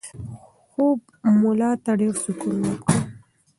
خوب 0.69 0.99
ملا 1.41 1.71
ته 1.83 1.91
ډېر 1.99 2.13
سکون 2.23 2.55
ورکړ. 2.61 2.95